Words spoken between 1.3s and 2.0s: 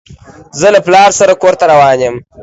کور ته روان